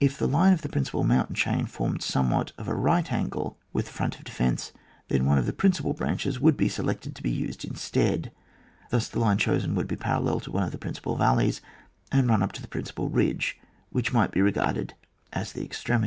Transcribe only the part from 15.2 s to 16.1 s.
as the extremi^.